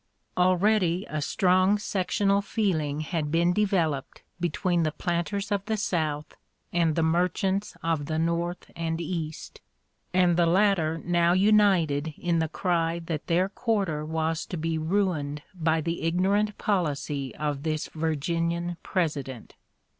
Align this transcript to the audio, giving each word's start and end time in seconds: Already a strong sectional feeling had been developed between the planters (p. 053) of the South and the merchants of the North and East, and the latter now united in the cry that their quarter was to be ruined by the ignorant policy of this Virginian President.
Already 0.35 1.05
a 1.07 1.21
strong 1.21 1.77
sectional 1.77 2.41
feeling 2.41 3.01
had 3.01 3.29
been 3.29 3.53
developed 3.53 4.23
between 4.39 4.81
the 4.81 4.91
planters 4.91 5.45
(p. 5.49 5.49
053) 5.49 5.53
of 5.57 5.65
the 5.67 5.77
South 5.77 6.35
and 6.73 6.95
the 6.95 7.03
merchants 7.03 7.77
of 7.83 8.07
the 8.07 8.17
North 8.17 8.71
and 8.75 8.99
East, 8.99 9.61
and 10.11 10.37
the 10.37 10.47
latter 10.47 10.99
now 11.05 11.33
united 11.33 12.15
in 12.17 12.39
the 12.39 12.49
cry 12.49 12.97
that 12.97 13.27
their 13.27 13.47
quarter 13.47 14.03
was 14.03 14.47
to 14.47 14.57
be 14.57 14.79
ruined 14.79 15.43
by 15.53 15.79
the 15.81 16.01
ignorant 16.01 16.57
policy 16.57 17.35
of 17.35 17.61
this 17.61 17.85
Virginian 17.89 18.77
President. 18.81 19.53